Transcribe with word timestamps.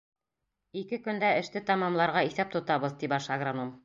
Ике 0.79 0.97
көндә 1.07 1.29
эште 1.41 1.61
тамамларға 1.67 2.23
иҫәп 2.31 2.57
тотабыҙ,— 2.57 2.97
ти 3.05 3.11
баш 3.13 3.29
агроном. 3.37 3.71